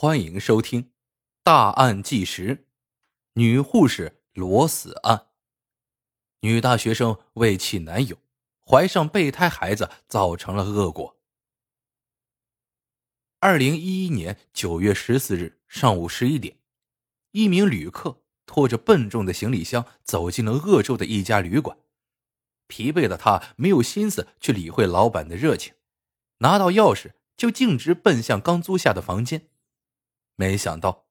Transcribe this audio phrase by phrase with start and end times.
[0.00, 0.84] 欢迎收听
[1.42, 2.56] 《大案纪实》：
[3.32, 5.26] 女护士裸死案。
[6.42, 8.16] 女大学生为弃男友，
[8.64, 11.16] 怀上备胎孩子，造成了恶果。
[13.40, 16.58] 二零一一年九月十四日上午十一点，
[17.32, 21.76] 一名旅客拖着笨重的行李箱走进了鄂州的一家旅馆。
[22.68, 25.74] 疲惫的他没有心思去理会老板的热情，
[26.36, 29.48] 拿到钥匙就径直奔向刚租下的房间。
[30.40, 31.08] 没想到，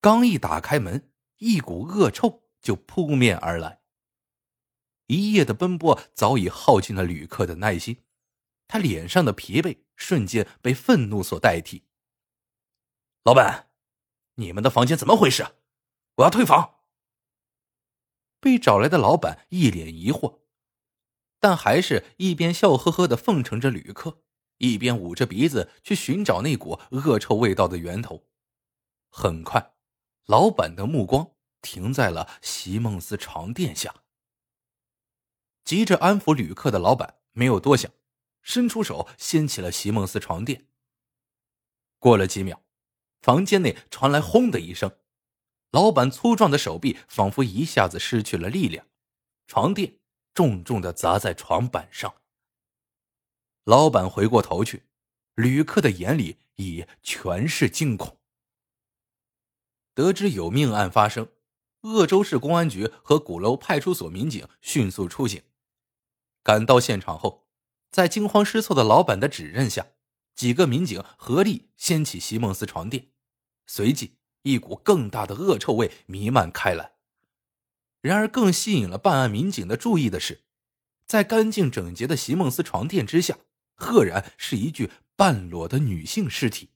[0.00, 3.80] 刚一打开门，一股恶臭就扑面而来。
[5.08, 8.04] 一夜的奔波早已耗尽了旅客的耐心，
[8.68, 11.88] 他脸上的疲惫瞬间被愤怒所代替。
[13.24, 13.70] 老板，
[14.36, 15.44] 你们的房间怎么回事？
[16.18, 16.76] 我要退房。
[18.38, 20.42] 被找来的老板一脸疑惑，
[21.40, 24.22] 但还是一边笑呵呵的奉承着旅客，
[24.58, 28.27] 一边捂着鼻子去寻找那股恶臭味道的源头。
[29.08, 29.74] 很快，
[30.26, 33.94] 老板的目光停在了席梦思床垫下。
[35.64, 37.90] 急着安抚旅客的老板没有多想，
[38.42, 40.66] 伸出手掀起了席梦思床垫。
[41.98, 42.62] 过了几秒，
[43.20, 44.96] 房间内传来“轰”的一声，
[45.70, 48.86] 老板粗壮的手臂仿佛一下子失去了力量，
[49.46, 49.98] 床垫
[50.32, 52.14] 重重的砸在床板上。
[53.64, 54.84] 老板回过头去，
[55.34, 58.17] 旅客的眼里已全是惊恐。
[59.98, 61.26] 得知有命案发生，
[61.80, 65.42] 鄂州市公安局和鼓楼派出所民警迅速出警。
[66.44, 67.48] 赶到现场后，
[67.90, 69.88] 在惊慌失措的老板的指认下，
[70.36, 73.08] 几个民警合力掀起席梦思床垫，
[73.66, 76.92] 随即一股更大的恶臭味弥漫开来。
[78.00, 80.44] 然而，更吸引了办案民警的注意的是，
[81.06, 83.36] 在干净整洁的席梦思床垫之下，
[83.74, 86.68] 赫然是一具半裸的女性尸体。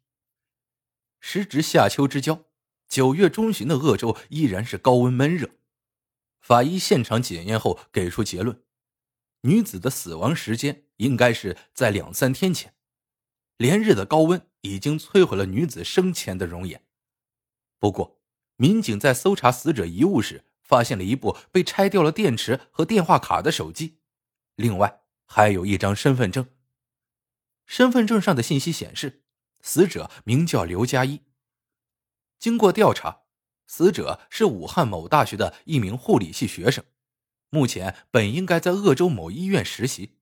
[1.21, 2.47] 时值夏秋之交。
[2.93, 5.49] 九月中旬的鄂州依然是高温闷热，
[6.43, 8.63] 法医现场检验后给出结论：
[9.45, 12.75] 女子的死亡时间应该是在两三天前。
[13.57, 16.85] 连日的高温已经摧毁了女子生前的容颜。
[17.79, 18.21] 不过，
[18.57, 24.01] 民警在搜查死者遗物时，发现了一部被拆掉了电池和电话卡的手机，
[24.55, 26.47] 另外还有一张身份证。
[27.65, 29.23] 身份证上的信息显示，
[29.63, 31.23] 死者名叫刘佳一。
[32.43, 33.21] 经过调查，
[33.69, 36.83] 死者是武汉某大学的一名护理系学生，
[37.51, 40.17] 目前本应该在鄂州某医院实习。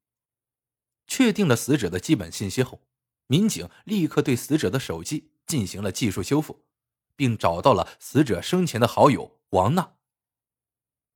[1.06, 2.82] 确定了死者的基本信息后，
[3.26, 6.62] 民警立刻对死者的手机进行了技术修复，
[7.16, 9.94] 并找到了死者生前的好友王娜。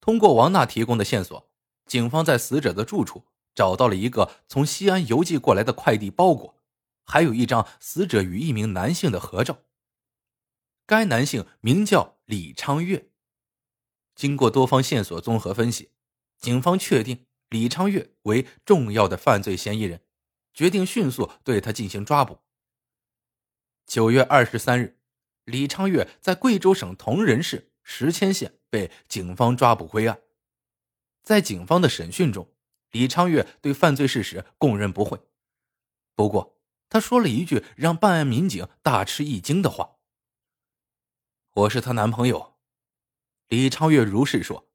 [0.00, 1.50] 通过王娜提供的线索，
[1.84, 6.62] 警方在死者的住处找到了一个从西安邮寄过来的快递包裹，
[7.04, 9.58] 还有一张死者与一名男性的合照。
[10.86, 13.08] 该男性名叫李昌岳。
[14.14, 15.90] 经过多方线索综合分析，
[16.38, 20.02] 警方确定李昌岳为重要的犯罪嫌疑人，
[20.52, 22.40] 决定迅速对他进行抓捕。
[23.86, 24.98] 九月二十三日，
[25.44, 30.20] 李昌岳在贵州省铜仁市石阡县被警方抓捕归案。
[31.22, 32.52] 在警方的审讯中，
[32.90, 35.18] 李昌岳对犯罪事实供认不讳。
[36.14, 39.96] 不过，他说了一句让办案民警大吃一惊的话。
[41.54, 42.56] 我是她男朋友，
[43.46, 44.68] 李昌岳如是说。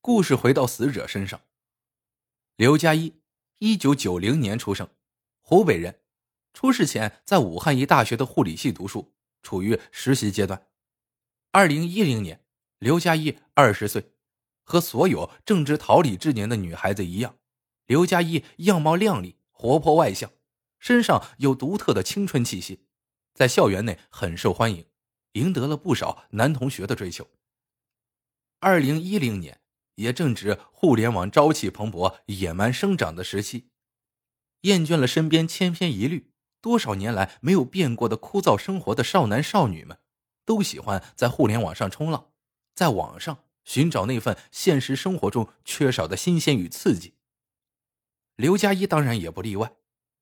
[0.00, 1.40] 故事回到死者身上，
[2.56, 3.20] 刘佳一，
[3.58, 4.88] 一九九零年出生，
[5.40, 6.00] 湖北人，
[6.52, 10.66] 出事前在武汉一大学的护理系读书，处于实习阶段。
[11.52, 12.44] 二零一零年，
[12.80, 14.10] 刘佳一二十岁，
[14.64, 17.38] 和所有正值桃李之年的女孩子一样，
[17.86, 20.32] 刘佳一样貌靓丽，活泼外向，
[20.80, 22.88] 身上有独特的青春气息，
[23.32, 24.84] 在校园内很受欢迎。
[25.32, 27.28] 赢得了不少男同学的追求。
[28.60, 29.60] 二零一零年，
[29.96, 33.70] 也正值互联网朝气蓬勃、野蛮生长的时期，
[34.62, 39.98] 厌倦了身边千篇一律、多少年来没有变过的枯燥生活的少男少女们，
[40.44, 42.32] 都喜欢在互联网上冲浪，
[42.74, 47.14] 在网上寻找那份现实生活中缺少的新鲜与刺激。
[48.34, 49.72] 刘佳一当然也不例外，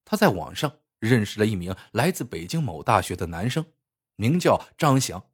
[0.04, 3.64] 他在网上认识了一名来自北京某大学的男生。
[4.16, 5.30] 名叫张翔。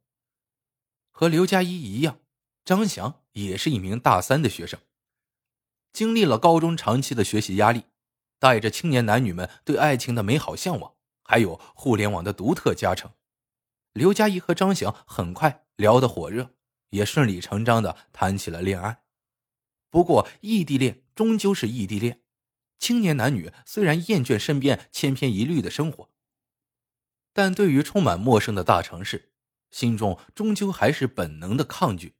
[1.11, 2.19] 和刘佳一一样，
[2.63, 4.79] 张翔也是一名大三的学生。
[5.91, 7.83] 经历了高中长期的学习压力，
[8.39, 13.11] 带着青年男女们对爱情的美好向往，还有互联网的独特加成，
[13.93, 16.55] 刘佳一和张翔很快聊得火热，
[16.89, 19.03] 也顺理成章的谈起了恋爱。
[19.91, 22.21] 不过，异地恋终究是异地恋，
[22.79, 26.09] 青年男女虽然厌倦身边千篇一律的生活。
[27.33, 29.33] 但对于充满陌生的大城市，
[29.71, 32.15] 心中终究还是本能的抗拒，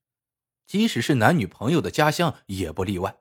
[0.66, 3.18] 即使是男女朋友的家乡也不例外。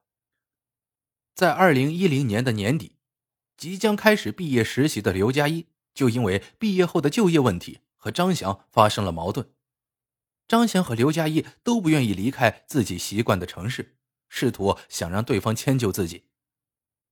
[1.35, 2.97] 在二零一零年的年底，
[3.57, 9.53] 即将开始毕业实习的刘佳一，就因为毕业后的就业问题和张翔发生了矛盾。
[10.49, 13.97] 张翔和刘佳一都不愿意离开自己习惯的城市，
[14.29, 16.25] 试图想让对方迁就自己。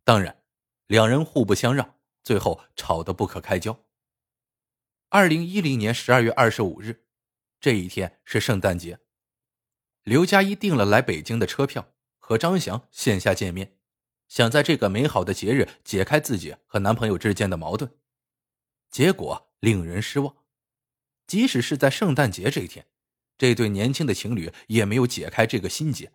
[0.04, 0.42] 当然，
[0.86, 3.84] 两人互不相让，最后吵得不可开交。
[5.12, 7.02] 二零一零年十二月二十五日。
[7.60, 9.00] 这一天是圣诞节，
[10.04, 13.76] 刘佳一订了来北京的车票，和张翔线下见面，
[14.28, 17.90] 想在这个美好的节日解开自己和男朋友之间的矛盾。
[18.88, 20.36] 结果令人失望，
[21.26, 22.86] 即使是在圣诞节这一天，
[23.36, 26.12] 这对年轻的情侣也没有解开这个心结。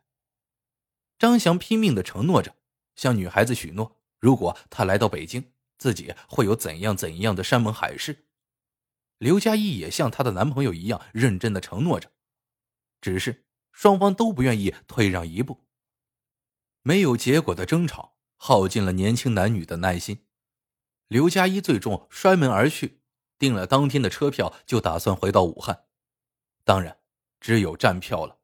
[1.19, 2.55] 张翔拼命的承诺着，
[2.95, 8.21] 向女孩子许诺，如果他来到北京，自己会有怎样怎样的山盟海誓。
[9.25, 12.11] 刘佳一也像她的男朋友一样认真的承诺着，
[13.01, 15.65] 只是双方都不愿意退让一步。
[16.83, 20.27] 没有结果的争吵耗尽了年轻男女的耐心，
[21.07, 23.01] 刘佳一最终摔门而去，
[23.39, 25.85] 订了当天的车票就打算回到武汉，
[26.63, 26.99] 当然
[27.39, 28.37] 只有站票了。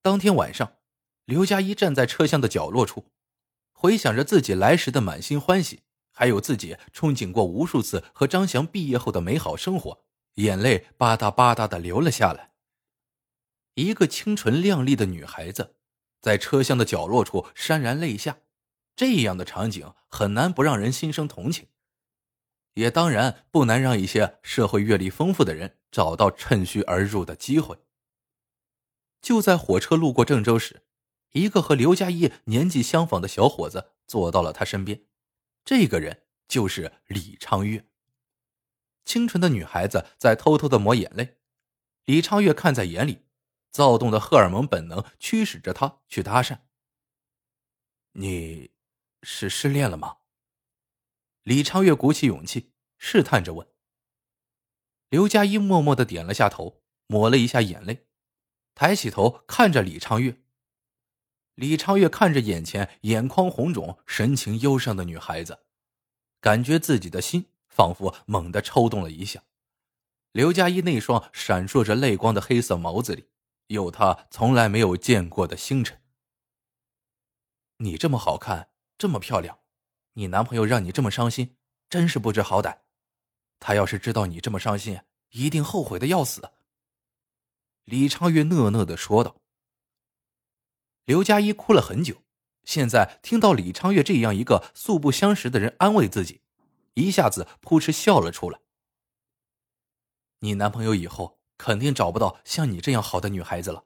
[0.00, 0.78] 当天晚上，
[1.26, 3.12] 刘佳一站在车厢的角落处，
[3.72, 5.82] 回想着自己来时的满心欢喜。
[6.18, 10.02] 还有自己憧憬过无数次和张翔毕业后的美好生活，
[10.36, 12.52] 眼泪吧嗒吧嗒的流了下来。
[13.74, 15.74] 一个清纯靓丽的女孩子，
[16.22, 18.38] 在车厢的角落处潸然泪下，
[18.96, 21.66] 这样的场景很难不让人心生同情，
[22.72, 27.76] 也当然不难让一些社会阅历丰富的人找到趁虚而入的机会。
[29.20, 30.84] 就在火车路过郑州时，
[31.32, 35.02] 一个和刘佳一年纪相仿的小伙子坐到了他身边。
[35.66, 37.84] 这个人就是李昌月。
[39.04, 41.38] 清纯的女孩子在偷偷的抹眼泪，
[42.04, 43.26] 李昌月看在眼里，
[43.72, 46.60] 躁动的荷尔蒙本能驱使着他去搭讪。
[48.12, 48.70] 你，
[49.24, 50.18] 是失恋了吗？
[51.42, 53.66] 李昌月鼓起勇气，试探着问。
[55.08, 58.06] 刘佳一默默的点了下头，抹了一下眼泪，
[58.76, 60.44] 抬起头看着李昌月。
[61.56, 65.60] 李昌月看着眼前眼眶红肿、神情忧伤的女孩子，
[66.38, 69.42] 感觉自己的心仿佛猛地抽动了一下。
[70.32, 73.30] 刘佳一那双闪烁着泪光的黑色眸子里，
[73.68, 75.98] 有他从来没有见过的星辰。
[77.78, 78.68] 你这么好看，
[78.98, 79.60] 这么漂亮，
[80.12, 81.56] 你男朋友让你这么伤心，
[81.88, 82.80] 真是不知好歹。
[83.58, 85.00] 他要是知道你这么伤心，
[85.30, 86.50] 一定后悔的要死。
[87.86, 89.36] 李昌月讷讷的说道。
[91.06, 92.24] 刘佳一哭了很久，
[92.64, 96.40] 现在听到李昌月这样一个素不相识的人安慰自己，
[96.94, 98.58] 一下子扑哧笑了出来。
[100.40, 103.84] 你男朋友以后肯定找不到像你这样好的女孩子了。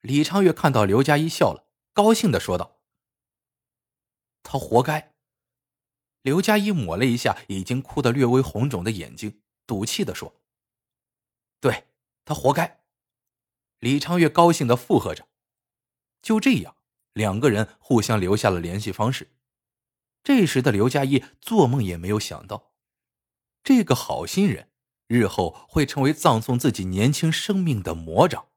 [0.00, 2.78] 李昌月看到刘佳一笑了，高兴的说道
[4.44, 5.12] ：“他活该。”
[6.22, 10.40] 刘佳一抹了一下已经哭得略微红肿的眼睛，赌气的说
[11.58, 11.88] ：“对
[12.24, 12.84] 他活该。”
[13.80, 15.26] 李昌月高兴的附和着。
[16.22, 16.76] 就这样，
[17.12, 19.30] 两个人互相留下了联系方式。
[20.22, 22.72] 这时的刘佳一做梦也没有想到，
[23.64, 24.68] 这个好心人
[25.06, 28.49] 日后会成为葬送自己年轻生命的魔掌。